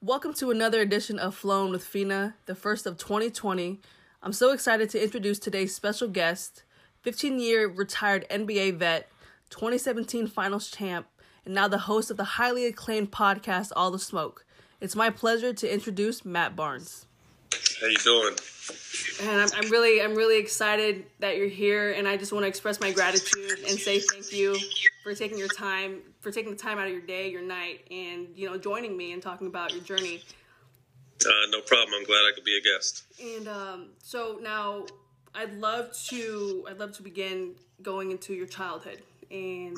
[0.00, 3.80] Welcome to another edition of Flown with Fina, the first of 2020.
[4.22, 6.62] I'm so excited to introduce today's special guest,
[7.02, 9.10] 15 year retired NBA vet,
[9.50, 11.08] 2017 finals champ,
[11.44, 14.46] and now the host of the highly acclaimed podcast All the Smoke.
[14.80, 17.07] It's my pleasure to introduce Matt Barnes.
[17.80, 18.34] How you doing?
[19.22, 22.48] And I'm, I'm really, I'm really excited that you're here, and I just want to
[22.48, 24.56] express my gratitude and say thank you
[25.02, 28.28] for taking your time, for taking the time out of your day, your night, and
[28.34, 30.22] you know, joining me and talking about your journey.
[31.24, 31.94] Uh, no problem.
[31.96, 33.04] I'm glad I could be a guest.
[33.20, 34.86] And um, so now,
[35.34, 39.76] I'd love to, I'd love to begin going into your childhood and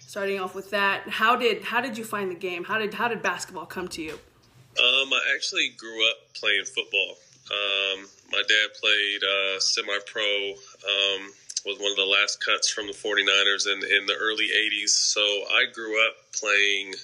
[0.00, 1.08] starting off with that.
[1.08, 2.64] How did, how did you find the game?
[2.64, 4.12] How did, how did basketball come to you?
[4.12, 7.16] Um, I actually grew up playing football.
[7.50, 10.50] Um, my dad played uh, semi-pro.
[10.54, 11.32] Um,
[11.66, 14.88] was one of the last cuts from the 49ers in, in the early 80s.
[14.88, 16.94] So I grew up playing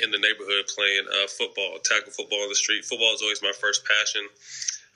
[0.00, 2.84] in the neighborhood, playing uh, football, tackle football on the street.
[2.84, 4.28] Football is always my first passion.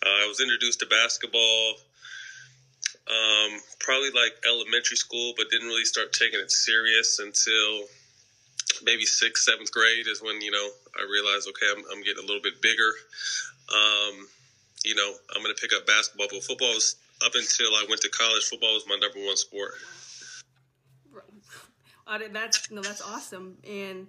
[0.05, 1.77] Uh, I was introduced to basketball
[3.11, 7.89] um, probably like elementary school, but didn't really start taking it serious until
[8.85, 12.27] maybe sixth, seventh grade is when you know I realized okay, I'm, I'm getting a
[12.27, 12.93] little bit bigger.
[13.69, 14.29] Um,
[14.85, 18.01] you know, I'm going to pick up basketball, but football was up until I went
[18.03, 18.45] to college.
[18.45, 19.73] Football was my number one sport.
[22.33, 23.59] That's no, that's awesome.
[23.63, 24.09] And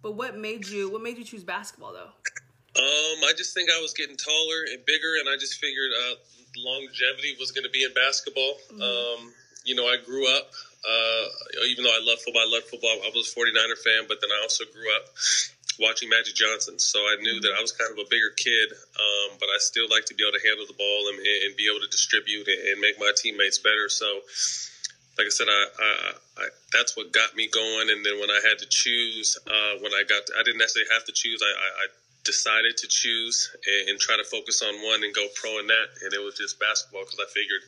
[0.00, 2.08] but what made you what made you choose basketball though?
[2.08, 6.14] Um, I just think I was getting taller and bigger, and I just figured uh,
[6.56, 8.54] longevity was going to be in basketball.
[8.72, 8.80] Mm-hmm.
[8.80, 9.34] Um,
[9.66, 10.50] you know, I grew up
[10.82, 11.24] uh,
[11.70, 12.90] even though I love football, I love football.
[12.90, 15.14] I was a 49er fan, but then I also grew up
[15.82, 16.78] watching Magic Johnson.
[16.78, 19.90] So I knew that I was kind of a bigger kid, um, but I still
[19.90, 22.78] like to be able to handle the ball and, and be able to distribute and,
[22.78, 23.90] make my teammates better.
[23.90, 24.06] So,
[25.18, 25.90] like I said, I, I,
[26.38, 27.90] I, that's what got me going.
[27.90, 30.90] And then when I had to choose, uh, when I got, to, I didn't necessarily
[30.94, 31.42] have to choose.
[31.42, 31.86] I, I
[32.24, 35.88] decided to choose and, and, try to focus on one and go pro in that.
[36.02, 37.62] And it was just basketball because I figured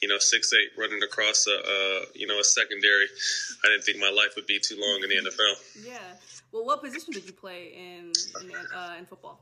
[0.00, 3.06] you know, six eight running across a, a, you know a secondary.
[3.64, 5.86] I didn't think my life would be too long in the NFL.
[5.86, 5.98] Yeah.
[6.52, 9.40] Well, what position did you play in in, uh, in football?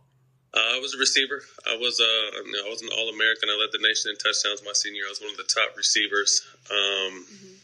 [0.54, 1.42] Uh, I was a receiver.
[1.68, 3.50] I was uh, I was an All American.
[3.50, 5.04] I led the nation in touchdowns my senior.
[5.04, 5.06] year.
[5.06, 6.42] I was one of the top receivers.
[6.70, 7.54] Um, mm-hmm.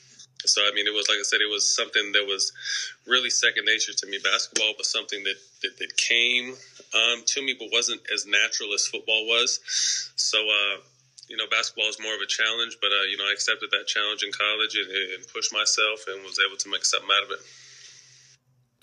[0.45, 2.53] So I mean, it was like I said, it was something that was
[3.07, 4.19] really second nature to me.
[4.23, 6.55] Basketball was something that that, that came
[6.95, 9.61] um, to me, but wasn't as natural as football was.
[10.17, 10.83] So uh,
[11.29, 13.87] you know, basketball is more of a challenge, but uh, you know, I accepted that
[13.87, 17.31] challenge in college and, and, pushed myself and was able to make something out of
[17.31, 17.41] it.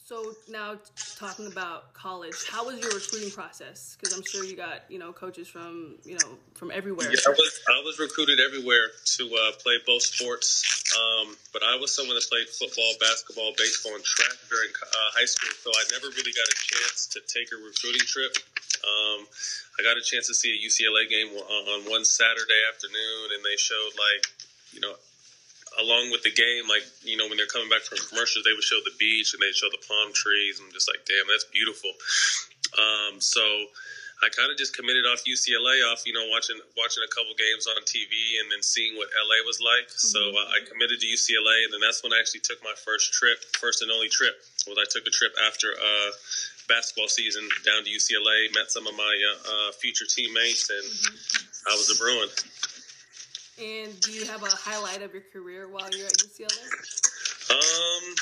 [0.10, 0.74] So now,
[1.22, 3.94] talking about college, how was your recruiting process?
[3.94, 7.14] Because I'm sure you got you know coaches from you know from everywhere.
[7.14, 10.66] Yeah, I was I was recruited everywhere to uh, play both sports,
[10.98, 15.30] um, but I was someone that played football, basketball, baseball, and track during uh, high
[15.30, 15.54] school.
[15.62, 18.34] So I never really got a chance to take a recruiting trip.
[18.82, 19.30] Um,
[19.78, 23.62] I got a chance to see a UCLA game on one Saturday afternoon, and they
[23.62, 24.26] showed like,
[24.74, 24.98] you know,
[25.78, 28.66] along with the game, like you know, when they're coming back from commercials, they would
[28.66, 30.58] show the beach and they'd show the palm trees.
[30.58, 31.92] I'm just like, damn, that's beautiful.
[32.78, 33.42] Um, so
[34.20, 37.68] I kind of just committed off UCLA, off you know watching watching a couple games
[37.72, 39.88] on TV and then seeing what LA was like.
[39.88, 40.12] Mm-hmm.
[40.12, 43.40] So I committed to UCLA, and then that's when I actually took my first trip,
[43.56, 44.36] first and only trip.
[44.68, 46.12] Was I took a trip after uh,
[46.68, 51.72] basketball season down to UCLA, met some of my uh, uh, future teammates, and mm-hmm.
[51.72, 52.28] I was a Bruin.
[53.60, 56.64] And do you have a highlight of your career while you're at UCLA?
[57.52, 58.16] Um,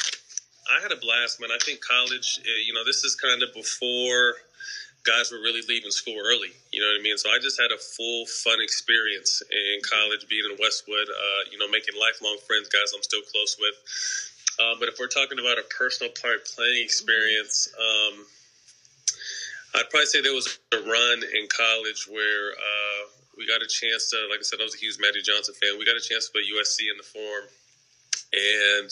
[0.65, 1.51] I had a blast, man.
[1.53, 4.35] I think college, uh, you know, this is kind of before
[5.05, 6.51] guys were really leaving school early.
[6.71, 7.17] You know what I mean?
[7.17, 11.07] So I just had a full fun experience in college, being in Westwood.
[11.07, 13.77] Uh, you know, making lifelong friends, guys I'm still close with.
[14.59, 18.25] Uh, but if we're talking about a personal part playing experience, um,
[19.75, 22.86] I'd probably say there was a run in college where uh,
[23.37, 25.77] we got a chance to, like I said, I was a huge Magic Johnson fan.
[25.77, 27.47] We got a chance to play USC in the Forum,
[28.33, 28.89] and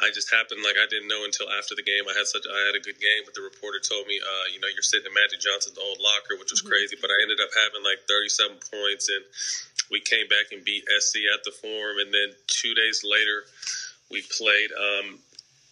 [0.00, 2.08] I just happened like I didn't know until after the game.
[2.08, 4.58] I had such I had a good game, but the reporter told me, uh, you
[4.58, 6.72] know, you're sitting in Magic Johnson's old locker, which was mm-hmm.
[6.72, 6.96] crazy.
[6.96, 9.22] But I ended up having like 37 points, and
[9.92, 13.44] we came back and beat SC at the Forum, and then two days later.
[14.08, 15.18] We played um,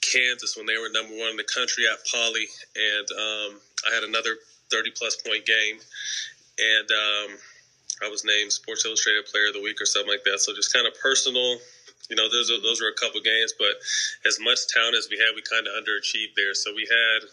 [0.03, 4.03] Kansas when they were number one in the country at Pauley, and um, I had
[4.03, 4.37] another
[4.71, 5.79] 30 plus point game,
[6.59, 7.39] and um,
[8.03, 10.41] I was named Sports Illustrated Player of the Week or something like that.
[10.41, 11.59] So just kind of personal.
[12.11, 13.81] You know, those are, those were a couple games, but
[14.27, 16.53] as much talent as we had, we kind of underachieved there.
[16.53, 17.25] So we had,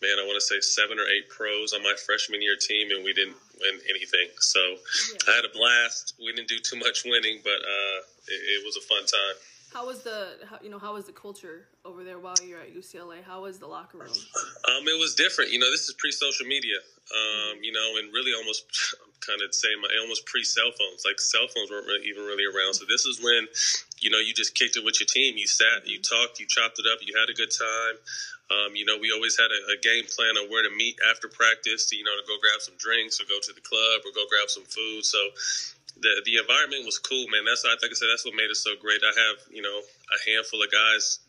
[0.00, 3.04] man, I want to say seven or eight pros on my freshman year team, and
[3.04, 4.32] we didn't win anything.
[4.40, 5.28] So yeah.
[5.28, 6.16] I had a blast.
[6.16, 7.98] We didn't do too much winning, but uh,
[8.32, 9.36] it, it was a fun time.
[9.74, 12.70] How was the how, you know how was the culture over there while you're at
[12.70, 13.26] UCLA?
[13.26, 14.14] How was the locker room?
[14.70, 15.50] Um, it was different.
[15.50, 16.78] You know, this is pre-social media.
[17.10, 18.70] Um, you know, and really almost
[19.02, 21.02] I'm kind of saying my almost pre-cell phones.
[21.02, 22.78] Like cell phones weren't really, even really around.
[22.78, 23.50] So this is when,
[23.98, 25.34] you know, you just kicked it with your team.
[25.34, 27.98] You sat, you talked, you chopped it up, you had a good time.
[28.54, 31.32] Um, you know, we always had a, a, game plan on where to meet after
[31.32, 31.88] practice.
[31.88, 34.28] To, you know, to go grab some drinks or go to the club or go
[34.28, 35.02] grab some food.
[35.02, 35.18] So
[36.00, 37.44] the the environment was cool, man.
[37.44, 39.00] That's like I said, that's what made it so great.
[39.02, 41.20] I have you know a handful of guys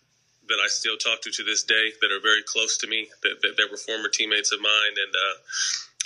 [0.48, 3.42] that I still talk to to this day that are very close to me that
[3.42, 5.36] that, that were former teammates of mine, and uh,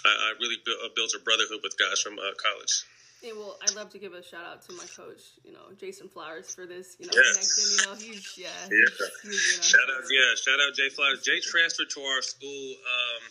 [0.06, 2.84] I, I, really built, uh, built a brotherhood with guys from uh, college.
[3.20, 6.08] Yeah, well, I'd love to give a shout out to my coach, you know, Jason
[6.08, 7.36] Flowers, for this, you know, yes.
[7.36, 7.68] connection.
[7.68, 8.80] You know, he's yeah, yeah.
[8.80, 11.20] He's, he's, you know, shout out, yeah, shout out Jay Flowers.
[11.20, 12.68] Jay transferred to our school.
[12.80, 13.22] Um,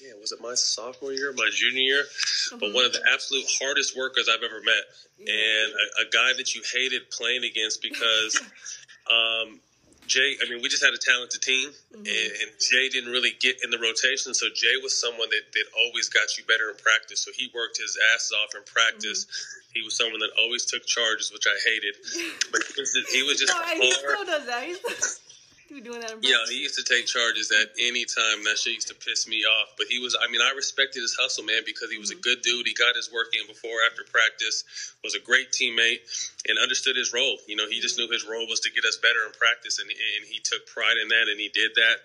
[0.00, 2.04] yeah, was it my sophomore year, my junior year?
[2.04, 2.58] Mm-hmm.
[2.58, 4.84] But one of the absolute hardest workers I've ever met,
[5.18, 5.32] yeah.
[5.32, 8.40] and a, a, guy that you hated playing against because
[9.10, 9.60] um,
[10.06, 10.36] Jay.
[10.44, 12.04] I mean, we just had a talented team, mm-hmm.
[12.06, 14.34] and, and, Jay didn't really get in the rotation.
[14.34, 17.24] So Jay was someone that, that always got you better in practice.
[17.24, 19.26] So he worked his ass off in practice.
[19.26, 19.80] Mm-hmm.
[19.80, 21.94] He was someone that always took charges, which I hated.
[22.52, 23.82] But he was, he was just no, hard.
[23.82, 25.25] He still does that.
[25.82, 26.22] Doing that.
[26.22, 28.46] yeah, he used to take charges at any time.
[28.46, 29.74] That shit used to piss me off.
[29.76, 32.22] But he was, I mean, I respected his hustle, man, because he was mm-hmm.
[32.22, 32.66] a good dude.
[32.66, 34.62] He got his work in before, after practice.
[35.02, 36.06] Was a great teammate
[36.46, 37.38] and understood his role.
[37.46, 38.06] You know, he just mm-hmm.
[38.06, 41.02] knew his role was to get us better in practice, and, and he took pride
[41.02, 41.96] in that, and he did that.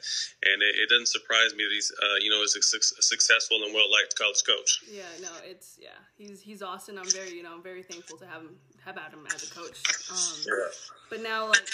[0.41, 3.61] And it, it doesn't surprise me that he's, uh, you know, is a, a successful
[3.61, 4.81] and well liked college coach.
[4.89, 6.97] Yeah, no, it's yeah, he's he's awesome.
[6.97, 9.77] I'm very, you know, I'm very thankful to have him had him as a coach.
[10.11, 10.67] Um, yeah.
[11.09, 11.67] But now, like,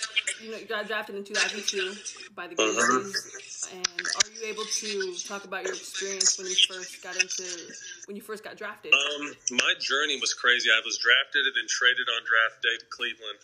[0.44, 3.78] you know, you got drafted in 2002 by the Grizzlies, uh-huh.
[3.78, 7.46] and are you able to talk about your experience when you first got into
[8.08, 8.94] when you first got drafted?
[8.94, 10.70] Um, my journey was crazy.
[10.70, 13.40] I was drafted and then traded on draft day to Cleveland.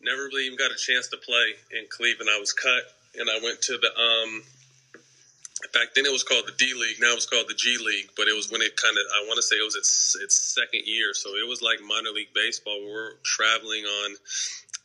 [0.00, 2.30] Never really even got a chance to play in Cleveland.
[2.32, 2.82] I was cut,
[3.18, 4.42] and I went to the um,
[5.72, 7.00] back then it was called the D League.
[7.00, 8.10] Now it's called the G League.
[8.16, 10.36] But it was when it kind of I want to say it was its its
[10.54, 12.78] second year, so it was like minor league baseball.
[12.80, 14.16] We were traveling on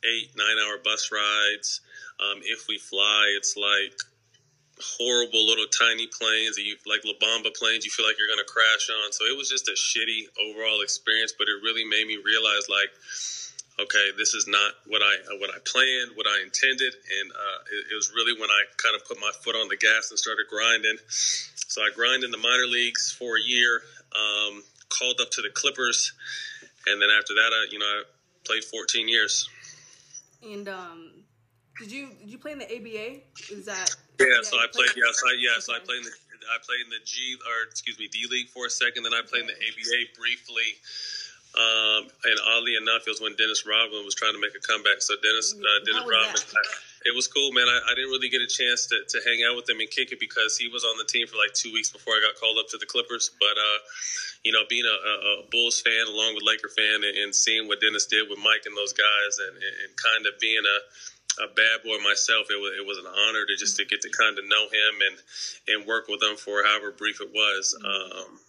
[0.04, 1.82] eight nine hour bus rides.
[2.20, 3.96] Um, if we fly, it's like
[4.80, 8.44] horrible little tiny planes that you like La Bamba planes you feel like you're to
[8.44, 12.20] crash on so it was just a shitty overall experience but it really made me
[12.20, 12.92] realize like
[13.80, 17.92] okay, this is not what I what I planned, what I intended, and uh, it,
[17.92, 20.46] it, was really when I kind of put my foot on the gas and started
[20.50, 20.98] grinding.
[21.08, 23.82] So I grind in the minor leagues for a year,
[24.16, 26.14] um, called up to the Clippers,
[26.88, 28.04] and then after that, I you know I
[28.46, 29.50] played 14 years.
[30.44, 31.12] And um,
[31.80, 33.22] did you did you play in the ABA?
[33.52, 33.90] Is that
[34.20, 34.42] yeah?
[34.44, 34.92] so I played.
[34.96, 38.00] Yes, I, yeah, so I played in the I played in the G or excuse
[38.00, 39.04] me D League for a second.
[39.04, 40.80] Then I played in the ABA briefly.
[41.56, 45.00] Um, and oddly enough, it was when Dennis Rodman was trying to make a comeback.
[45.00, 46.42] So Dennis, uh, Dennis Rodman,
[47.08, 47.70] it was cool, man.
[47.70, 50.12] I, I, didn't really get a chance to, to hang out with him and kick
[50.12, 52.60] it because he was on the team for like two weeks before I got called
[52.60, 53.32] up to the Clippers.
[53.40, 53.80] But uh,
[54.44, 57.80] you know, being a, a, Bulls fan along with Laker fan and, and, seeing what
[57.80, 60.78] Dennis did with Mike and those guys, and, and kind of being a
[61.44, 64.10] a bad boy myself, it was it was an honor to just to get to
[64.10, 65.18] kind of know him and
[65.68, 67.76] and work with him for however brief it was.
[67.76, 68.40] Um,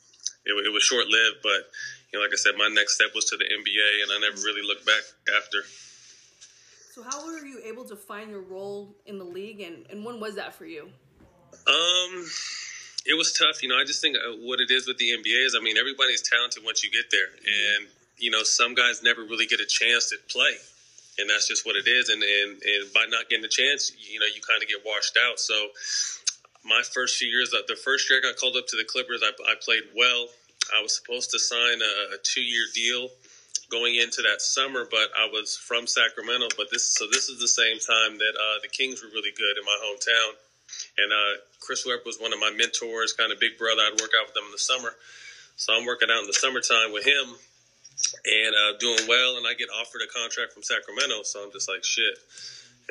[0.47, 1.67] it, it was short lived, but
[2.13, 4.41] you know, like I said, my next step was to the NBA, and I never
[4.43, 5.03] really looked back
[5.37, 5.63] after.
[6.95, 10.21] So, how were you able to find your role in the league, and, and when
[10.21, 10.89] was that for you?
[11.67, 12.27] Um,
[13.05, 13.63] it was tough.
[13.63, 15.77] You know, I just think uh, what it is with the NBA is, I mean,
[15.77, 17.83] everybody's talented once you get there, mm-hmm.
[17.83, 17.89] and
[18.19, 20.57] you know, some guys never really get a chance to play,
[21.19, 22.09] and that's just what it is.
[22.09, 25.19] And and and by not getting a chance, you know, you kind of get washed
[25.21, 25.39] out.
[25.39, 25.55] So,
[26.65, 29.31] my first few years, the first year I got called up to the Clippers, I,
[29.45, 30.29] I played well.
[30.77, 33.09] I was supposed to sign a, a two year deal
[33.71, 36.49] going into that summer, but I was from Sacramento.
[36.57, 39.57] But this so this is the same time that uh, the Kings were really good
[39.59, 40.33] in my hometown,
[40.99, 43.83] and uh, Chris Webber was one of my mentors, kind of big brother.
[43.83, 44.95] I'd work out with them in the summer,
[45.57, 47.37] so I'm working out in the summertime with him
[48.25, 49.37] and uh, doing well.
[49.37, 52.19] And I get offered a contract from Sacramento, so I'm just like shit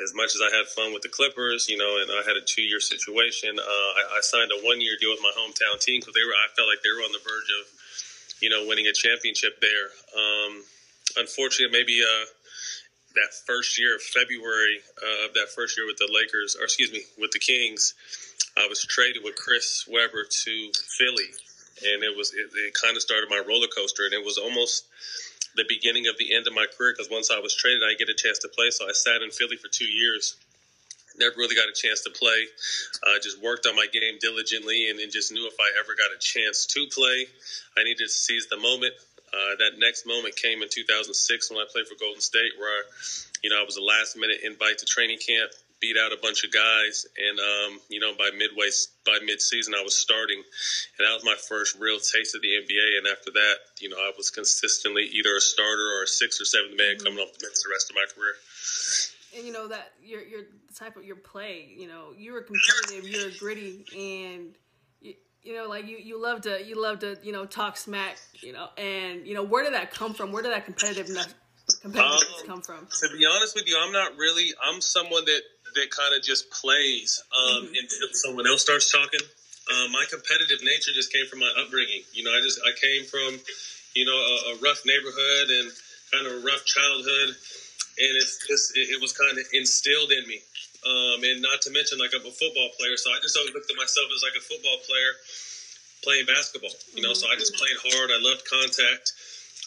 [0.02, 2.44] as much as I had fun with the Clippers, you know, and I had a
[2.44, 6.00] two year situation, uh, I, I, signed a one year deal with my hometown team
[6.00, 6.36] because they were.
[6.36, 7.64] I felt like they were on the verge of,
[8.40, 9.88] you know, winning a championship there.
[10.12, 10.62] Um,
[11.16, 12.26] unfortunately, maybe uh,
[13.16, 16.92] that first year of February uh, of that first year with the Lakers, or excuse
[16.92, 17.94] me, with the Kings,
[18.56, 20.54] I was traded with Chris Webber to
[21.00, 21.32] Philly,
[21.88, 24.84] and it was it, it kind of started my roller coaster, and it was almost
[25.56, 28.08] the beginning of the end of my career because once I was traded, I get
[28.08, 28.70] a chance to play.
[28.70, 30.36] So I sat in Philly for two years.
[31.18, 32.46] Never really got a chance to play.
[33.06, 35.96] I uh, just worked on my game diligently and, and, just knew if I ever
[35.96, 37.24] got a chance to play,
[37.76, 38.92] I needed to seize the moment.
[39.32, 42.82] Uh, that next moment came in 2006 when I played for Golden State, where I,
[43.42, 45.50] you know I was a last minute invite to training camp,
[45.86, 48.68] beat out a bunch of guys, and um, you know by midway
[49.04, 50.42] by mid season I was starting,
[50.98, 52.98] and that was my first real taste of the NBA.
[52.98, 56.44] And after that, you know I was consistently either a starter or a sixth or
[56.44, 57.04] seventh man mm-hmm.
[57.04, 58.34] coming off the bench the rest of my career.
[59.36, 60.42] And you know that your your
[60.74, 64.54] type of your play, you know you're competitive, you're gritty, and
[65.00, 68.18] you, you know like you you love to you love to you know talk smack,
[68.40, 70.32] you know, and you know where did that come from?
[70.32, 71.32] Where did that competitiveness
[71.84, 72.86] competitiveness um, come from?
[72.86, 74.50] To be honest with you, I'm not really.
[74.62, 75.42] I'm someone that
[75.76, 77.80] that kind of just plays um, mm-hmm.
[77.80, 79.20] until someone else starts talking.
[79.66, 82.02] Um, my competitive nature just came from my upbringing.
[82.12, 83.38] You know, I just I came from,
[83.94, 85.66] you know, a, a rough neighborhood and
[86.12, 90.26] kind of a rough childhood, and it's just it, it was kind of instilled in
[90.26, 90.38] me.
[90.86, 93.70] Um, and not to mention, like I'm a football player, so I just always looked
[93.70, 95.12] at myself as like a football player
[96.06, 96.70] playing basketball.
[96.94, 98.14] You know, so I just played hard.
[98.14, 99.12] I loved contact.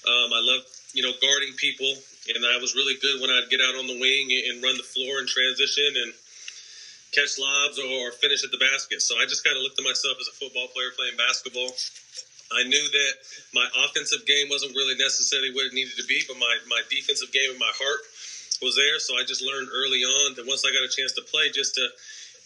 [0.07, 1.91] Um, I loved you know guarding people
[2.27, 4.83] and I was really good when I'd get out on the wing and run the
[4.83, 6.13] floor and transition and
[7.11, 9.01] catch lobs or finish at the basket.
[9.01, 11.71] So I just kind of looked at myself as a football player playing basketball.
[12.49, 13.13] I knew that
[13.53, 17.31] my offensive game wasn't really necessarily what it needed to be, but my, my defensive
[17.31, 18.01] game and my heart
[18.61, 18.97] was there.
[18.99, 21.75] So I just learned early on that once I got a chance to play, just
[21.75, 21.85] to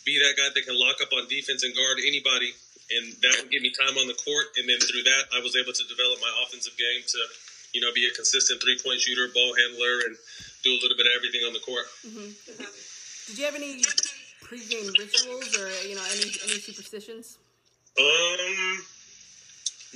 [0.04, 2.52] be that guy that can lock up on defense and guard anybody.
[2.92, 4.60] And that would give me time on the court.
[4.60, 7.20] And then through that, I was able to develop my offensive game to
[7.74, 10.16] you know, be a consistent three point shooter, ball handler, and
[10.64, 11.86] do a little bit of everything on the court.
[12.06, 12.30] Mm-hmm.
[13.28, 13.82] Did you have any
[14.46, 17.38] pregame rituals or you know any any superstitions?
[17.98, 18.86] Um,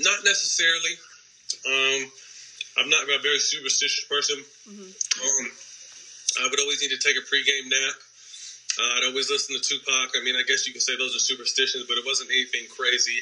[0.01, 0.93] not necessarily.
[1.65, 2.11] Um,
[2.77, 4.37] I'm not a very superstitious person.
[4.69, 4.89] Mm-hmm.
[5.21, 5.45] Um,
[6.43, 7.95] I would always need to take a pregame nap.
[8.77, 10.13] Uh, I'd always listen to Tupac.
[10.13, 13.17] I mean, I guess you could say those are superstitions, but it wasn't anything crazy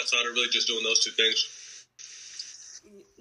[0.00, 1.48] outside of really just doing those two things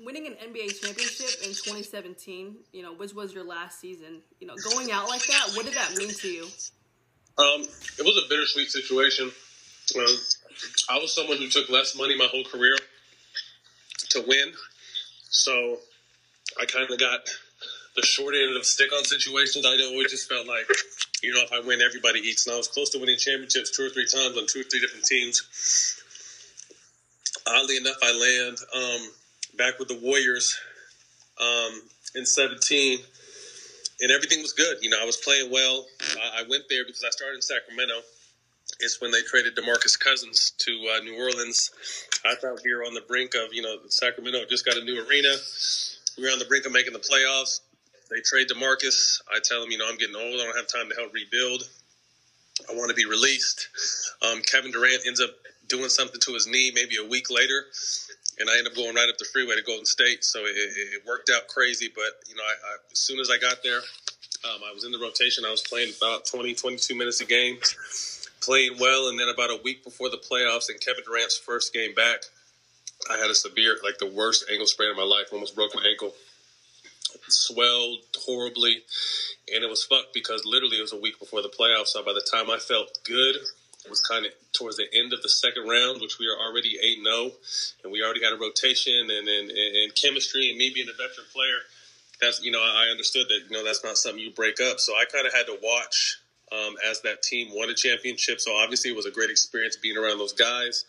[0.04, 4.56] winning an NBA championship in 2017, you know, which was your last season, you know,
[4.72, 6.44] going out like that, what did that mean to you?
[7.38, 9.32] Um, it was a bittersweet situation.
[9.98, 10.16] Um,
[10.90, 12.76] I was someone who took less money my whole career
[14.10, 14.54] to win,
[15.30, 15.78] so
[16.60, 17.22] I kind of got
[17.96, 19.66] the short end of the stick on situations.
[19.66, 20.68] I always just felt like,
[21.22, 22.48] you know, if I win, everybody eats.
[22.48, 24.80] And I was close to winning championships two or three times on two or three
[24.80, 26.02] different teams.
[27.48, 29.12] Oddly enough, I land um,
[29.58, 30.60] back with the Warriors
[31.40, 31.82] um,
[32.16, 33.00] in 17,
[34.02, 34.78] and everything was good.
[34.82, 35.86] You know, I was playing well.
[36.18, 38.02] I, I went there because I started in Sacramento.
[38.80, 41.72] It's when they traded DeMarcus Cousins to uh, New Orleans.
[42.26, 45.06] I thought we were on the brink of, you know, Sacramento just got a new
[45.08, 45.34] arena.
[46.18, 47.60] We were on the brink of making the playoffs.
[48.10, 49.22] They trade DeMarcus.
[49.34, 50.40] I tell them, you know, I'm getting old.
[50.40, 51.64] I don't have time to help rebuild.
[52.70, 53.70] I want to be released.
[54.22, 55.32] Um, Kevin Durant ends up
[55.68, 57.66] doing something to his knee maybe a week later
[58.40, 60.24] and I ended up going right up the freeway to Golden State.
[60.24, 61.90] So it, it worked out crazy.
[61.94, 63.80] But you know, I, I, as soon as I got there,
[64.46, 65.46] um, I was in the rotation.
[65.46, 67.58] I was playing about 20, 22 minutes a game,
[68.42, 69.10] playing well.
[69.10, 72.24] And then about a week before the playoffs and Kevin Durant's first game back,
[73.10, 75.28] I had a severe, like the worst ankle sprain of my life.
[75.32, 76.14] Almost broke my ankle.
[77.28, 78.82] Swelled horribly,
[79.54, 81.88] and it was fucked because literally it was a week before the playoffs.
[81.88, 83.36] So by the time I felt good,
[83.90, 87.04] was kind of towards the end of the second round, which we are already 8
[87.04, 87.32] 0,
[87.84, 91.28] and we already had a rotation and, and, and chemistry, and me being a veteran
[91.34, 91.60] player,
[92.22, 94.80] that's, you know, I understood that, you know, that's not something you break up.
[94.80, 96.20] So I kind of had to watch
[96.54, 98.40] um, as that team won a championship.
[98.40, 100.86] So obviously it was a great experience being around those guys.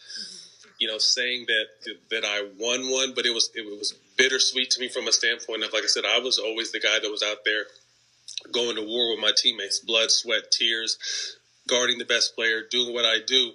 [0.78, 4.80] You know, saying that that I won one, but it was it was bittersweet to
[4.80, 7.22] me from a standpoint of, like I said, I was always the guy that was
[7.22, 7.64] out there
[8.52, 10.98] going to war with my teammates, blood, sweat, tears,
[11.68, 13.52] guarding the best player, doing what I do,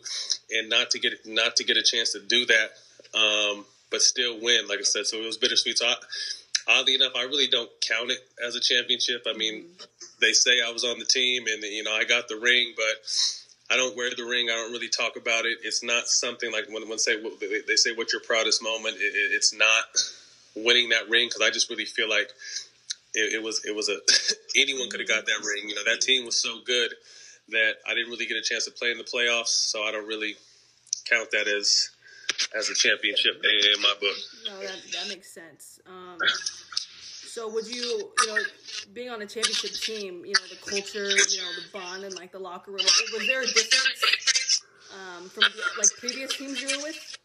[0.51, 2.71] and not to get not to get a chance to do that,
[3.13, 4.67] um, but still win.
[4.67, 5.77] Like I said, so it was bittersweet.
[5.77, 5.95] So I,
[6.67, 9.25] oddly enough, I really don't count it as a championship.
[9.27, 9.65] I mean,
[10.21, 13.07] they say I was on the team, and you know I got the ring, but
[13.71, 14.49] I don't wear the ring.
[14.49, 15.59] I don't really talk about it.
[15.63, 17.15] It's not something like when when say
[17.67, 18.95] they say what's your proudest moment.
[18.97, 19.83] It, it's not
[20.55, 22.29] winning that ring because I just really feel like
[23.13, 23.97] it, it was it was a
[24.59, 25.69] anyone could have got that ring.
[25.69, 26.91] You know that team was so good
[27.51, 30.07] that I didn't really get a chance to play in the playoffs, so I don't
[30.07, 30.35] really
[31.05, 31.89] count that as
[32.55, 34.15] as a championship in my book.
[34.45, 35.79] No, that, that makes sense.
[35.85, 36.17] Um,
[37.39, 38.37] so would you, you know,
[38.93, 42.31] being on a championship team, you know, the culture, you know, the bond and like
[42.31, 44.61] the locker room, was there a difference
[44.93, 45.43] um, from
[45.77, 47.17] like previous teams you were with?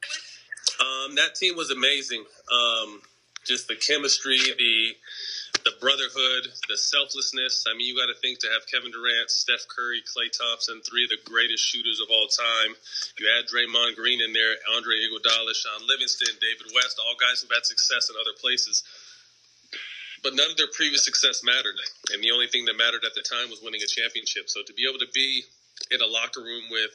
[0.80, 2.24] Um, that team was amazing.
[2.52, 3.00] Um,
[3.44, 4.96] just the chemistry, the
[5.64, 7.64] the brotherhood, the selflessness.
[7.64, 11.08] I mean, you got to think to have Kevin Durant, Steph Curry, Klay Thompson, three
[11.08, 12.76] of the greatest shooters of all time.
[13.16, 17.52] You add Draymond Green in there, Andre Iguodala, Shaun Livingston, David West, all guys who've
[17.52, 18.84] had success in other places.
[20.20, 21.76] But none of their previous success mattered,
[22.12, 24.48] and the only thing that mattered at the time was winning a championship.
[24.48, 25.44] So to be able to be
[25.92, 26.92] in a locker room with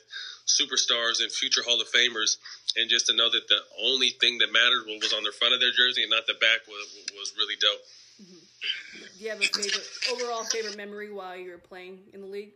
[0.50, 2.38] superstars and future Hall of Famers,
[2.78, 5.60] and just to know that the only thing that mattered was on the front of
[5.62, 7.82] their jersey and not the back was, was really dope.
[8.22, 9.18] Mm-hmm.
[9.18, 12.52] Do you have a favorite overall favorite memory while you were playing in the league?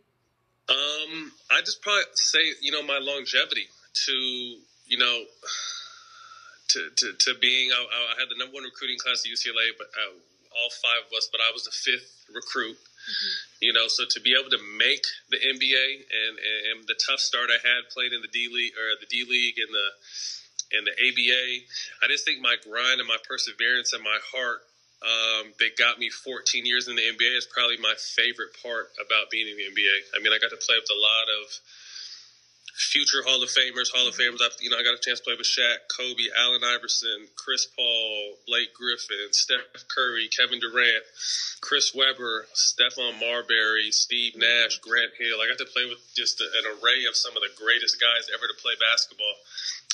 [0.68, 3.68] Um, I just probably say you know my longevity
[4.06, 4.12] to
[4.86, 5.24] you know
[6.68, 9.88] to to, to being I, I had the number one recruiting class at UCLA, but
[9.92, 10.12] uh,
[10.56, 12.76] all five of us, but I was the fifth recruit.
[12.76, 13.32] Mm-hmm.
[13.60, 17.50] You know, so to be able to make the NBA and, and the tough start
[17.52, 19.88] I had playing in the D League or the D League and the
[20.72, 21.44] and the ABA,
[22.02, 24.64] I just think my grind and my perseverance and my heart
[25.04, 29.48] um, got me 14 years in the NBA is probably my favorite part about being
[29.48, 30.16] in the NBA.
[30.16, 31.44] I mean, I got to play with a lot of
[32.74, 34.40] future Hall of Famers, Hall of Famers.
[34.40, 37.66] I, you know, I got a chance to play with Shaq, Kobe, Allen Iverson, Chris
[37.76, 41.04] Paul, Blake Griffin, Steph Curry, Kevin Durant,
[41.60, 45.38] Chris Webber, Stephon Marbury, Steve Nash, Grant Hill.
[45.38, 48.48] I got to play with just an array of some of the greatest guys ever
[48.48, 49.36] to play basketball.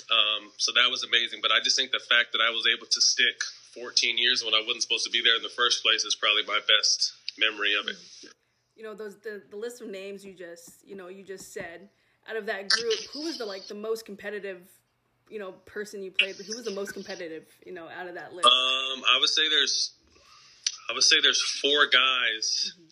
[0.08, 1.40] Um, so that was amazing.
[1.42, 3.42] But I just think the fact that I was able to stick–
[3.74, 6.42] 14 years when I wasn't supposed to be there in the first place is probably
[6.46, 7.96] my best memory of it.
[8.76, 11.88] You know, those the, the list of names you just you know you just said.
[12.28, 14.60] Out of that group, who was the like the most competitive,
[15.30, 16.46] you know, person you played with?
[16.46, 18.46] Who was the most competitive, you know, out of that list?
[18.46, 19.94] Um, I would say there's,
[20.88, 22.88] I would say there's four guys, mm-hmm.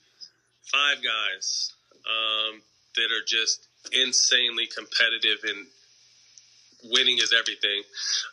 [0.73, 1.75] five guys,
[2.09, 2.63] um,
[2.97, 5.67] that are just insanely competitive and
[6.85, 7.83] winning is everything.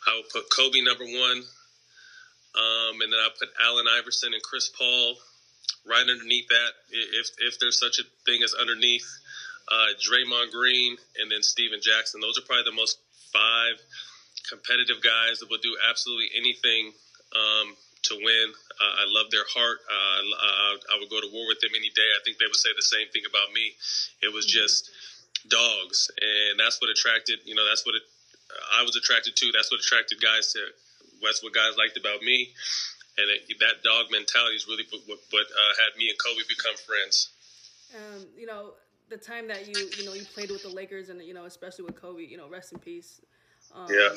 [0.06, 1.42] I would put Kobe number one.
[2.56, 5.16] Um, and then I put Allen Iverson and Chris Paul
[5.86, 9.06] right underneath that, if if there's such a thing as underneath.
[9.66, 12.20] Uh, Draymond Green and then Stephen Jackson.
[12.20, 13.02] Those are probably the most
[13.34, 13.74] five
[14.48, 16.94] competitive guys that will do absolutely anything
[17.34, 17.74] um,
[18.06, 18.46] to win.
[18.78, 19.82] Uh, I love their heart.
[19.90, 22.10] Uh, I, I would go to war with them any day.
[22.14, 23.74] I think they would say the same thing about me.
[24.22, 24.62] It was mm-hmm.
[24.62, 24.90] just
[25.50, 27.42] dogs, and that's what attracted.
[27.42, 28.06] You know, that's what it,
[28.78, 29.50] I was attracted to.
[29.50, 30.62] That's what attracted guys to
[31.22, 32.52] that's what guys liked about me,
[33.18, 36.76] and it, that dog mentality is really what, what uh, had me and Kobe become
[36.76, 37.30] friends.
[37.94, 38.74] Um, you know,
[39.08, 41.84] the time that you you know you played with the Lakers, and you know especially
[41.84, 43.20] with Kobe, you know, rest in peace.
[43.74, 44.16] Um, yeah.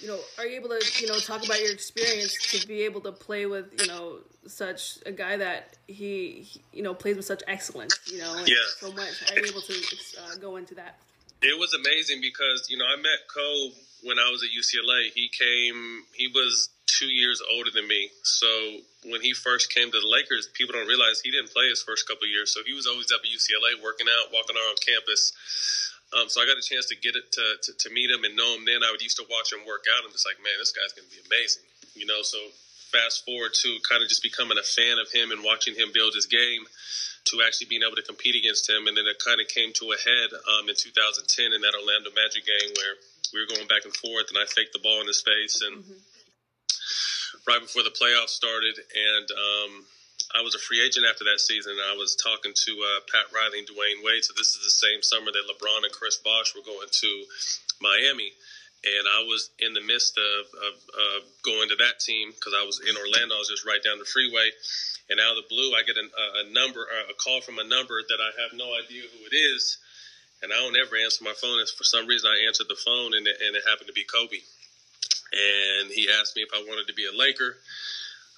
[0.00, 3.00] You know, are you able to you know talk about your experience to be able
[3.02, 7.24] to play with you know such a guy that he, he you know plays with
[7.24, 8.54] such excellence, you know, yeah.
[8.78, 9.30] so much?
[9.30, 10.98] Are you able to uh, go into that?
[11.40, 15.30] It was amazing because you know I met Kobe when I was at UCLA, he
[15.30, 18.10] came, he was two years older than me.
[18.22, 18.46] So
[19.10, 22.06] when he first came to the Lakers, people don't realize he didn't play his first
[22.06, 22.52] couple years.
[22.52, 25.34] So he was always up at UCLA working out, walking around campus.
[26.14, 28.32] Um, so I got a chance to get it to, to, to, meet him and
[28.34, 28.80] know him then.
[28.80, 30.06] I would used to watch him work out.
[30.06, 31.68] I'm just like, man, this guy's going to be amazing.
[31.92, 32.38] You know, so
[32.88, 36.16] fast forward to kind of just becoming a fan of him and watching him build
[36.16, 36.64] his game
[37.24, 38.86] to actually being able to compete against him.
[38.86, 42.10] And then it kind of came to a head um, in 2010 in that Orlando
[42.14, 42.96] Magic game where–
[43.32, 45.84] we were going back and forth, and I faked the ball in his face, and
[45.84, 46.00] mm-hmm.
[47.46, 49.72] right before the playoffs started, and um,
[50.34, 51.72] I was a free agent after that season.
[51.72, 54.24] And I was talking to uh, Pat Riley and Dwyane Wade.
[54.24, 57.10] So this is the same summer that LeBron and Chris Bosh were going to
[57.80, 58.32] Miami,
[58.84, 62.64] and I was in the midst of, of, of going to that team because I
[62.64, 63.34] was in Orlando.
[63.34, 64.50] I was just right down the freeway.
[65.10, 67.98] And out of the blue, I get a, a number, a call from a number
[68.04, 69.78] that I have no idea who it is
[70.42, 71.58] and I don't ever answer my phone.
[71.58, 74.04] And for some reason, I answered the phone, and it, and it happened to be
[74.04, 74.38] Kobe.
[74.38, 77.56] And he asked me if I wanted to be a Laker.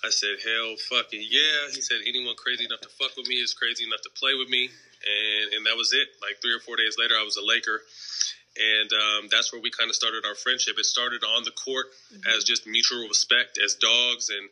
[0.02, 1.68] I said, hell fucking yeah.
[1.76, 4.48] He said, anyone crazy enough to fuck with me is crazy enough to play with
[4.48, 4.72] me.
[5.04, 6.08] And, and that was it.
[6.24, 7.84] Like three or four days later, I was a Laker.
[8.58, 10.74] And um, that's where we kind of started our friendship.
[10.78, 12.36] It started on the court mm-hmm.
[12.36, 14.48] as just mutual respect as dogs and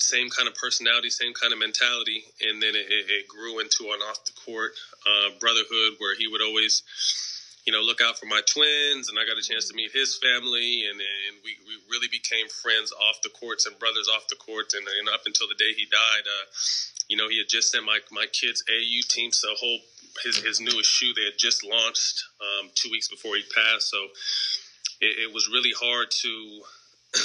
[0.00, 4.00] same kind of personality, same kind of mentality, and then it, it grew into an
[4.08, 4.72] off the court
[5.06, 6.82] uh, brotherhood where he would always,
[7.64, 10.18] you know, look out for my twins, and I got a chance to meet his
[10.18, 14.40] family, and, and we, we really became friends off the courts and brothers off the
[14.40, 16.46] courts, and, and up until the day he died, uh,
[17.10, 19.80] you know, he had just sent my my kids' AU team to whole
[20.24, 23.98] his his newest shoe they had just launched um, two weeks before he passed, so
[25.00, 26.62] it, it was really hard to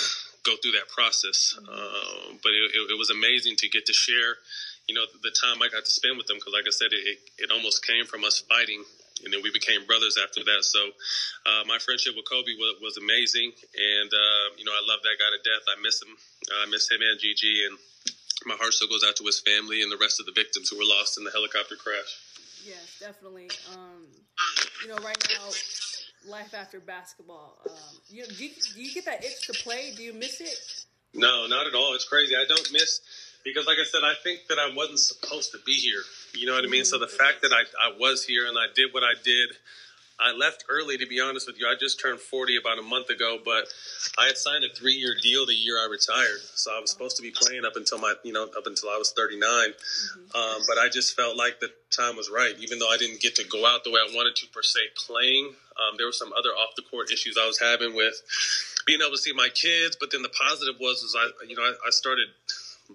[0.46, 1.58] go through that process.
[1.60, 4.38] Um, but it, it, it, was amazing to get to share,
[4.88, 6.38] you know, the time I got to spend with them.
[6.38, 8.86] Because, like I said, it, it almost came from us fighting,
[9.26, 10.62] and then we became brothers after that.
[10.64, 10.80] So,
[11.46, 15.18] uh, my friendship with Kobe was, was amazing, and uh, you know, I love that
[15.18, 15.66] guy to death.
[15.68, 16.14] I miss him.
[16.64, 17.78] I miss him and Gigi, and
[18.46, 20.78] my heart still goes out to his family and the rest of the victims who
[20.78, 22.22] were lost in the helicopter crash.
[22.66, 23.50] Yes, definitely.
[23.76, 24.08] Um,
[24.82, 25.52] you know, right now,
[26.28, 27.60] life after basketball.
[27.70, 29.94] Um, you, do, you, do you get that itch to play?
[29.96, 30.86] Do you miss it?
[31.14, 31.94] No, not at all.
[31.94, 32.36] It's crazy.
[32.36, 33.02] I don't miss
[33.44, 36.02] because, like I said, I think that I wasn't supposed to be here.
[36.34, 36.86] You know what I mean?
[36.86, 39.50] So the fact that I, I was here and I did what I did
[40.20, 41.68] I left early, to be honest with you.
[41.68, 43.66] I just turned 40 about a month ago, but
[44.18, 46.40] I had signed a three year deal the year I retired.
[46.56, 48.98] So I was supposed to be playing up until my, you know, up until I
[48.98, 49.42] was 39.
[49.44, 50.38] Mm-hmm.
[50.38, 53.36] Um, but I just felt like the time was right, even though I didn't get
[53.36, 55.54] to go out the way I wanted to per se playing.
[55.76, 58.16] Um, there were some other off the court issues I was having with
[58.86, 59.98] being able to see my kids.
[60.00, 62.28] But then the positive was, was I, you know, I, I started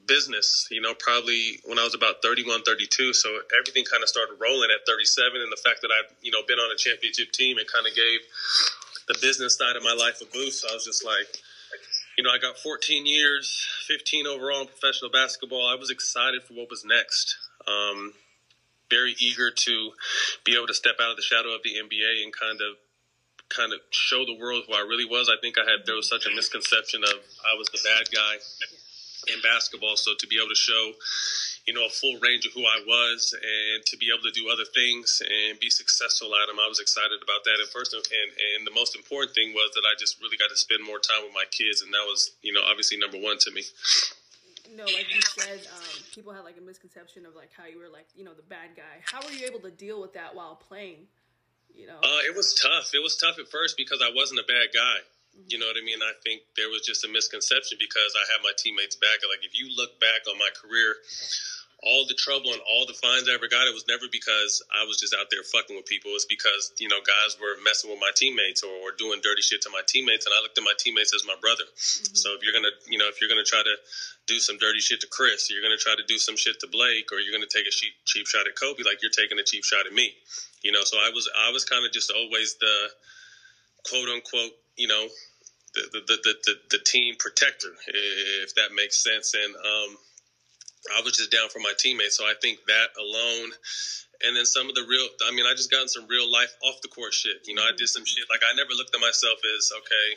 [0.07, 3.13] business, you know, probably when I was about 31, 32.
[3.13, 5.41] So everything kind of started rolling at 37.
[5.41, 7.95] And the fact that I've, you know, been on a championship team and kind of
[7.95, 8.21] gave
[9.09, 10.63] the business side of my life a boost.
[10.63, 11.43] So I was just like,
[12.17, 15.67] you know, I got 14 years, 15 overall in professional basketball.
[15.67, 17.37] I was excited for what was next.
[17.67, 18.15] Um,
[18.91, 19.93] very eager to
[20.45, 22.77] be able to step out of the shadow of the NBA and kind of
[23.49, 25.29] kind of show the world who I really was.
[25.29, 28.39] I think I had there was such a misconception of I was the bad guy
[29.29, 29.97] in basketball.
[29.97, 30.93] So to be able to show,
[31.67, 34.49] you know, a full range of who I was and to be able to do
[34.49, 37.61] other things and be successful at them, I was excited about that.
[37.61, 40.57] And first, and, and the most important thing was that I just really got to
[40.57, 41.83] spend more time with my kids.
[41.83, 43.63] And that was, you know, obviously number one to me.
[44.71, 47.91] No, like you said, um, people had like a misconception of like how you were
[47.91, 49.03] like, you know, the bad guy.
[49.03, 51.11] How were you able to deal with that while playing?
[51.75, 52.95] You know, uh, it was tough.
[52.95, 54.99] It was tough at first because I wasn't a bad guy.
[55.49, 56.03] You know what I mean?
[56.03, 59.23] I think there was just a misconception because I had my teammates back.
[59.25, 60.97] Like if you look back on my career,
[61.83, 64.85] all the trouble and all the fines I ever got, it was never because I
[64.85, 66.13] was just out there fucking with people.
[66.13, 69.65] It's because, you know, guys were messing with my teammates or, or doing dirty shit
[69.65, 70.29] to my teammates.
[70.29, 71.65] And I looked at my teammates as my brother.
[71.65, 72.15] Mm-hmm.
[72.21, 73.77] So if you're going to, you know, if you're going to try to
[74.29, 76.69] do some dirty shit to Chris, you're going to try to do some shit to
[76.69, 79.41] Blake, or you're going to take a cheap, cheap shot at Kobe, like you're taking
[79.41, 80.13] a cheap shot at me.
[80.61, 82.93] You know, so I was, I was kind of just always the
[83.89, 85.09] quote unquote, you know,
[85.75, 89.35] the the, the, the, the team protector, if that makes sense.
[89.35, 89.99] And um,
[90.97, 92.17] I was just down for my teammates.
[92.17, 93.53] So I think that alone,
[94.25, 96.81] and then some of the real, I mean, I just gotten some real life off
[96.83, 97.37] the court shit.
[97.45, 98.25] You know, I did some shit.
[98.31, 100.09] Like I never looked at myself as, okay,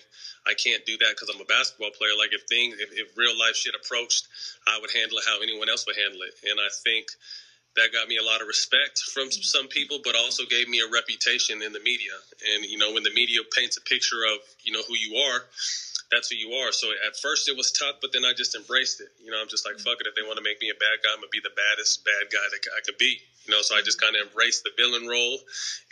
[0.48, 2.16] I can't do that because I'm a basketball player.
[2.18, 4.28] Like if things, if, if real life shit approached,
[4.68, 6.34] I would handle it how anyone else would handle it.
[6.44, 7.08] And I think
[7.76, 10.90] that got me a lot of respect from some people, but also gave me a
[10.92, 12.14] reputation in the media.
[12.54, 15.46] And you know, when the media paints a picture of you know who you are,
[16.12, 16.72] that's who you are.
[16.72, 19.10] So at first it was tough, but then I just embraced it.
[19.24, 20.08] You know, I'm just like, fuck it.
[20.08, 22.30] If they want to make me a bad guy, I'm gonna be the baddest bad
[22.32, 23.20] guy that I could be.
[23.46, 25.40] You know, so I just kind of embraced the villain role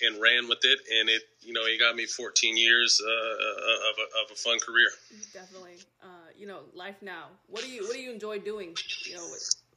[0.02, 3.90] and ran with it, and it, you know, it got me 14 years uh, uh,
[3.92, 4.88] of, a, of a fun career.
[5.34, 5.76] Definitely.
[6.02, 7.28] Uh, you know, life now.
[7.48, 8.78] What do you What do you enjoy doing?
[9.06, 9.28] You know,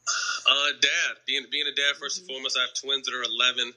[0.07, 2.21] uh, dad, being being a dad 1st mm-hmm.
[2.21, 2.59] and foremost.
[2.59, 3.73] I have twins that are 11.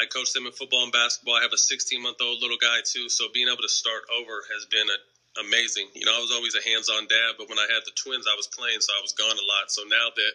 [0.00, 1.36] I coach them in football and basketball.
[1.36, 3.08] I have a 16 month old little guy too.
[3.08, 4.98] So being able to start over has been a,
[5.44, 5.92] amazing.
[5.94, 8.26] You know, I was always a hands on dad, but when I had the twins,
[8.26, 9.68] I was playing, so I was gone a lot.
[9.68, 10.34] So now that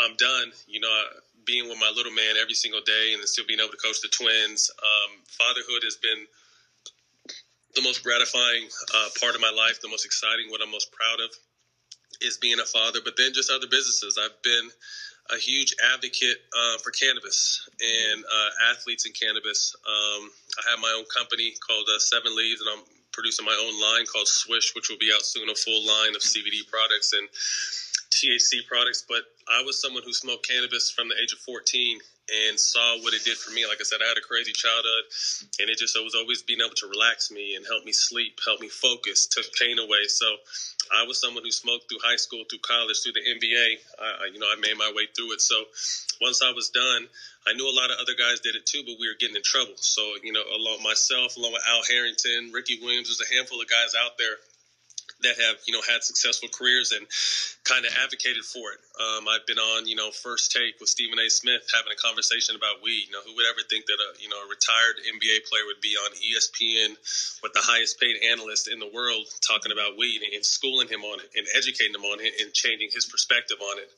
[0.00, 0.92] I'm done, you know,
[1.44, 4.08] being with my little man every single day and still being able to coach the
[4.08, 6.24] twins, um, fatherhood has been
[7.74, 11.20] the most gratifying uh, part of my life, the most exciting, what I'm most proud
[11.20, 11.30] of
[12.20, 14.18] is being a father, but then just other businesses.
[14.18, 14.70] I've been
[15.30, 19.74] a huge advocate uh, for cannabis and uh, athletes in cannabis.
[19.86, 23.80] Um, I have my own company called uh, Seven Leaves, and I'm producing my own
[23.80, 27.28] line called Swish, which will be out soon a full line of CBD products and
[28.10, 29.04] THC products.
[29.08, 31.98] But I was someone who smoked cannabis from the age of 14
[32.30, 33.66] and saw what it did for me.
[33.66, 35.04] Like I said, I had a crazy childhood,
[35.58, 38.38] and it just it was always being able to relax me and help me sleep,
[38.44, 40.06] help me focus, took pain away.
[40.08, 40.26] So
[40.92, 43.68] I was someone who smoked through high school, through college, through the NBA.
[43.98, 45.40] I, you know, I made my way through it.
[45.40, 45.64] So
[46.20, 47.08] once I was done,
[47.46, 49.42] I knew a lot of other guys did it too, but we were getting in
[49.42, 49.76] trouble.
[49.76, 53.68] So you know, along myself, along with Al Harrington, Ricky Williams, there's a handful of
[53.68, 54.36] guys out there
[55.22, 57.06] that have you know had successful careers and
[57.70, 58.82] kind of advocated for it.
[58.98, 61.30] Um, I've been on you know First Take with Stephen A.
[61.30, 63.06] Smith having a conversation about weed.
[63.06, 65.80] You know, who would ever think that a you know a retired NBA player would
[65.80, 66.98] be on ESPN
[67.42, 71.20] with the highest paid analyst in the world talking about weed and schooling him on
[71.20, 73.90] it and educating him on it and changing his perspective on it.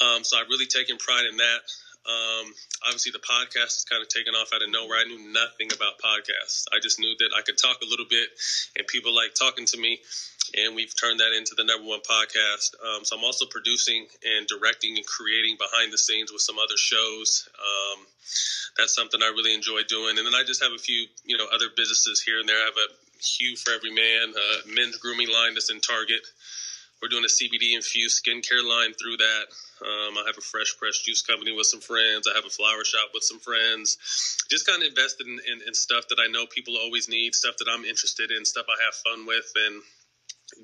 [0.00, 1.60] Um, so I've really taken pride in that.
[2.02, 2.52] Um,
[2.86, 4.98] obviously, the podcast is kind of taken off out of nowhere.
[4.98, 6.66] I knew nothing about podcasts.
[6.72, 8.28] I just knew that I could talk a little bit,
[8.76, 10.00] and people like talking to me
[10.58, 12.74] and we've turned that into the number one podcast.
[12.82, 16.76] Um, so I'm also producing and directing and creating behind the scenes with some other
[16.76, 17.48] shows.
[17.56, 18.06] Um,
[18.76, 20.18] that's something I really enjoy doing.
[20.18, 22.56] And then I just have a few, you know, other businesses here and there.
[22.56, 22.88] I have a
[23.22, 24.34] Hue for Every Man,
[24.66, 26.20] men's grooming line that's in Target.
[27.02, 29.44] We're doing a CBD infused skincare line through that.
[29.82, 32.30] Um, I have a fresh press juice company with some friends.
[32.30, 33.98] I have a flower shop with some friends.
[34.48, 37.56] Just kind of invested in, in, in stuff that I know people always need, stuff
[37.58, 39.82] that I'm interested in, stuff I have fun with, and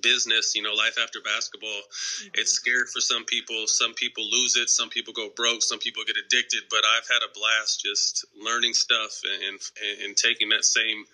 [0.01, 2.29] business, you know, life after basketball, mm-hmm.
[2.35, 3.66] it's scared for some people.
[3.66, 4.70] Some people lose it.
[4.70, 5.62] Some people go broke.
[5.62, 6.70] Some people get addicted.
[6.70, 9.59] But I've had a blast just learning stuff and, and,
[10.07, 11.05] and taking that same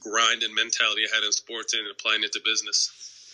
[0.00, 2.88] grind and mentality I had in sports and applying it to business.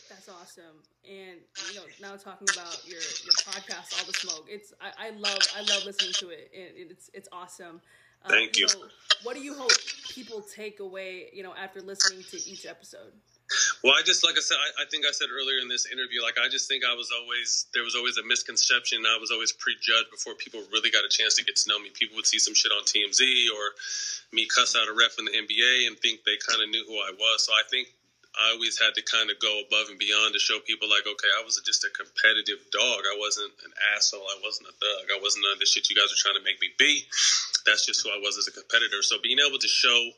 [0.09, 0.83] That's awesome.
[1.09, 1.41] And
[1.71, 4.47] you know, now talking about your your podcast, All the Smoke.
[4.49, 6.51] It's I, I love I love listening to it.
[6.55, 7.81] And it's it's awesome.
[8.25, 8.67] Um, Thank you.
[8.69, 8.81] you.
[8.81, 8.87] Know,
[9.23, 9.71] what do you hope
[10.11, 11.31] people take away?
[11.33, 13.13] You know, after listening to each episode.
[13.85, 16.21] Well, I just like I said, I, I, think I said earlier in this interview,
[16.21, 19.07] like I just think I was always there was always a misconception.
[19.07, 21.91] I was always prejudged before people really got a chance to get to know me.
[21.95, 23.23] People would see some shit on TMZ
[23.55, 23.65] or
[24.33, 26.99] me cuss out a ref in the NBA and think they kind of knew who
[26.99, 27.47] I was.
[27.47, 27.95] So I think
[28.37, 31.33] I always had to kind of go above and beyond to show people like, okay,
[31.41, 33.09] I was just a competitive dog.
[33.09, 34.29] I wasn't an asshole.
[34.29, 35.09] I wasn't a thug.
[35.09, 37.09] I wasn't none of the shit you guys are trying to make me be.
[37.65, 39.01] That's just who I was as a competitor.
[39.01, 40.11] So being able to show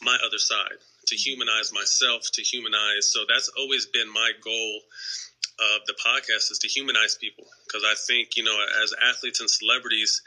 [0.00, 3.10] my other side to humanize myself, to humanize.
[3.10, 4.80] So that's always been my goal
[5.58, 9.50] of the podcast is to humanize people because I think you know as athletes and
[9.50, 10.22] celebrities,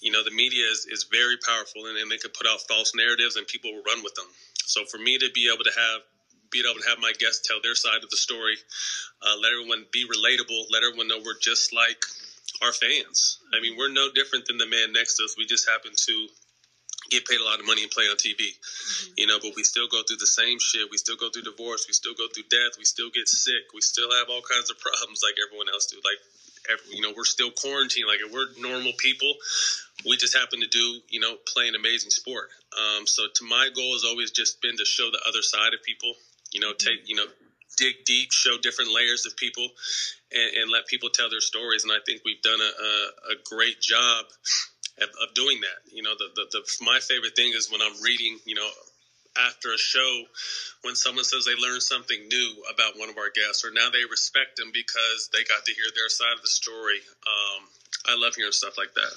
[0.00, 2.92] you know the media is, is very powerful and, and they can put out false
[2.94, 4.26] narratives and people will run with them.
[4.64, 6.02] So for me to be able to have
[6.50, 8.56] be able to have my guests tell their side of the story,
[9.22, 12.02] uh, let everyone be relatable, let everyone know we're just like
[12.62, 13.38] our fans.
[13.54, 15.34] I mean, we're no different than the man next to us.
[15.36, 16.28] We just happen to
[17.08, 19.12] get paid a lot of money and play on TV, mm-hmm.
[19.16, 20.88] you know, but we still go through the same shit.
[20.90, 21.86] We still go through divorce.
[21.88, 22.78] We still go through death.
[22.78, 23.72] We still get sick.
[23.74, 25.96] We still have all kinds of problems like everyone else do.
[26.04, 26.20] Like,
[26.70, 28.06] every, you know, we're still quarantined.
[28.06, 29.32] Like, if we're normal people,
[30.06, 32.48] we just happen to do, you know, play an amazing sport.
[32.76, 35.82] Um, so to my goal has always just been to show the other side of
[35.82, 36.14] people,
[36.52, 37.26] you know, take, you know,
[37.76, 39.66] dig deep, show different layers of people,
[40.32, 41.84] and, and, let people tell their stories.
[41.84, 44.26] And I think we've done a, a, a great job
[44.98, 45.92] of, of doing that.
[45.92, 48.68] You know, the, the, the my favorite thing is when I'm reading, you know,
[49.38, 50.22] after a show
[50.82, 54.04] when someone says they learned something new about one of our guests or now they
[54.10, 57.68] respect them because they got to hear their side of the story um,
[58.08, 59.12] i love hearing stuff like that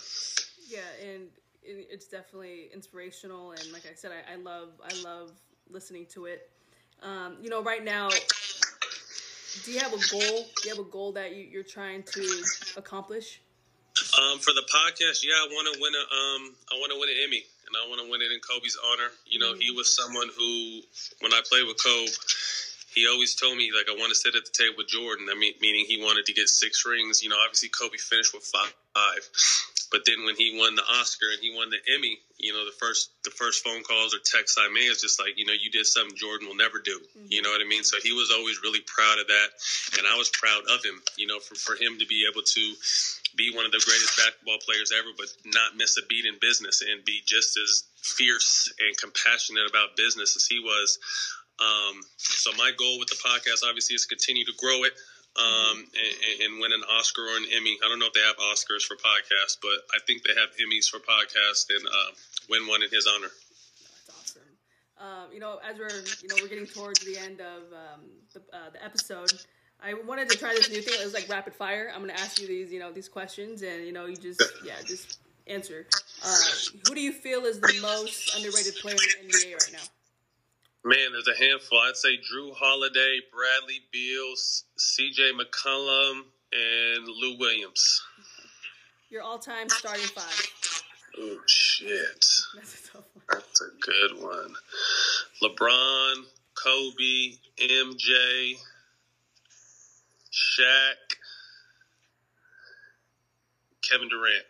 [0.68, 1.30] yeah and
[1.64, 5.32] it's definitely inspirational and like i said i, I love i love
[5.70, 6.50] listening to it
[7.02, 8.10] um, you know right now
[9.66, 12.44] do you have a goal do you have a goal that you, you're trying to
[12.78, 13.42] accomplish
[14.18, 17.10] um, for the podcast, yeah, I want to win a um, I want to win
[17.10, 19.10] an Emmy, and I want to win it in Kobe's honor.
[19.26, 19.62] You know, mm-hmm.
[19.62, 20.82] he was someone who,
[21.22, 22.10] when I played with Kobe,
[22.96, 25.30] he always told me like I want to sit at the table with Jordan.
[25.30, 27.22] I mean, meaning he wanted to get six rings.
[27.22, 28.74] You know, obviously Kobe finished with five.
[29.94, 32.74] But then when he won the Oscar and he won the Emmy, you know, the
[32.82, 35.70] first the first phone calls or texts I made is just like, you know, you
[35.70, 36.98] did something Jordan will never do.
[36.98, 37.30] Mm-hmm.
[37.30, 37.84] You know what I mean?
[37.84, 39.50] So he was always really proud of that,
[40.00, 40.98] and I was proud of him.
[41.16, 42.64] You know, for for him to be able to
[43.38, 46.82] be one of the greatest basketball players ever, but not miss a beat in business
[46.82, 50.98] and be just as fierce and compassionate about business as he was.
[51.62, 54.94] Um, so my goal with the podcast, obviously, is to continue to grow it
[55.40, 57.78] um, and, and, win an Oscar or an Emmy.
[57.84, 60.88] I don't know if they have Oscars for podcasts, but I think they have Emmys
[60.90, 62.12] for podcasts and uh,
[62.50, 63.30] win one in his honor.
[64.06, 64.42] That's awesome.
[65.00, 65.90] Um, you know, as we're
[66.22, 68.02] you know we're getting towards the end of um,
[68.34, 69.34] the, uh, the episode,
[69.82, 70.96] I wanted to try this new thing.
[71.00, 71.92] It was like rapid fire.
[71.92, 74.42] I'm going to ask you these you know these questions, and you know you just
[74.64, 75.88] yeah just answer.
[76.24, 76.38] Uh,
[76.88, 79.84] who do you feel is the most underrated player in the NBA right now?
[80.86, 81.80] Man, there's a handful.
[81.80, 84.34] I'd say Jrue Holiday, Bradley Beal,
[84.76, 85.32] C.J.
[85.32, 88.02] McCollum, and Lou Williams.
[89.10, 90.52] Your all-time starting five.
[91.18, 92.26] Oh shit!
[92.56, 93.24] That's a tough one.
[93.30, 94.56] That's a good one.
[95.42, 98.56] LeBron, Kobe, MJ,
[100.34, 101.16] Shaq,
[103.88, 104.46] Kevin Durant.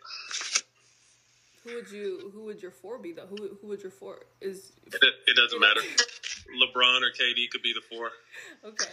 [1.62, 2.30] Who would you?
[2.34, 3.26] Who would your four be though?
[3.26, 4.72] Who who would your four is?
[4.86, 5.80] It, it doesn't matter.
[6.60, 8.10] LeBron or KD could be the four.
[8.64, 8.92] Okay.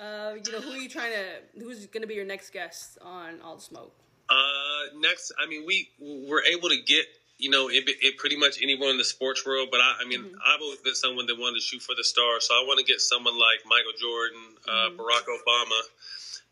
[0.00, 1.60] Uh, you know who are you trying to?
[1.60, 3.94] Who's going to be your next guest on All the Smoke?
[4.28, 7.04] Uh, next, I mean, we were able to get
[7.38, 10.20] you know it, it pretty much anyone in the sports world, but I, I mean,
[10.20, 10.36] mm-hmm.
[10.46, 12.84] I've always been someone that wanted to shoot for the stars, so I want to
[12.84, 15.00] get someone like Michael Jordan, uh, mm-hmm.
[15.00, 15.80] Barack Obama,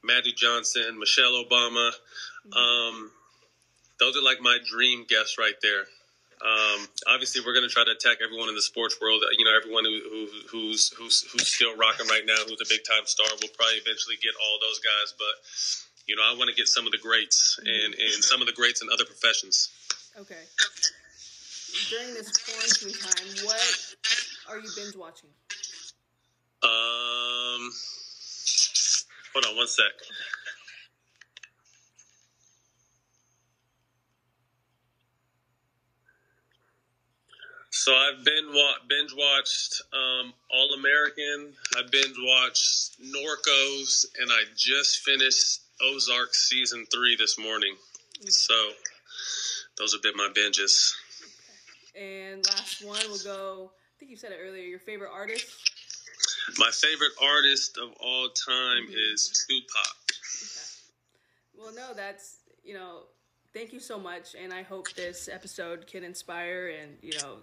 [0.02, 1.92] Magic Johnson, Michelle Obama.
[2.46, 2.52] Mm-hmm.
[2.52, 3.10] Um,
[3.98, 5.84] those are like my dream guests right there.
[6.40, 9.22] Um, obviously, we're going to try to attack everyone in the sports world.
[9.36, 12.80] You know, everyone who, who, who's who's who's still rocking right now, who's a big
[12.88, 13.28] time star.
[13.40, 15.34] We'll probably eventually get all those guys, but
[16.08, 18.56] you know, I want to get some of the greats and and some of the
[18.56, 19.68] greats in other professions.
[20.16, 20.44] Okay.
[21.88, 23.94] During this quarantine time, what
[24.48, 25.30] are you binge watching?
[26.62, 27.70] Um,
[29.32, 29.84] Hold on one sec.
[37.80, 41.54] So I've been wa- binge watched um, All American.
[41.78, 47.74] I binge watched Narcos, and I just finished Ozark season three this morning.
[48.28, 48.52] So
[49.78, 50.92] those have been my binges.
[51.98, 53.70] And last one will go.
[53.72, 54.64] I think you said it earlier.
[54.64, 55.46] Your favorite artist?
[56.58, 59.96] My favorite artist of all time is Tupac.
[61.56, 63.04] Well, no, that's you know.
[63.54, 67.38] Thank you so much, and I hope this episode can inspire and you know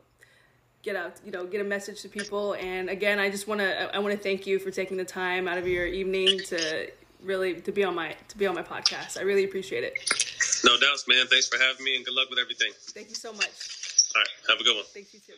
[0.87, 2.53] get out you know get a message to people.
[2.53, 5.47] And again, I just want to I want to thank you for taking the time
[5.47, 6.89] out of your evening to
[7.21, 9.17] really to be on my to be on my podcast.
[9.17, 9.93] I really appreciate it.
[10.63, 11.27] No doubts, man.
[11.27, 12.71] Thanks for having me, and good luck with everything.
[12.97, 13.51] Thank you so much.
[14.15, 14.85] All right, have a good one.
[14.93, 15.37] Thank you too.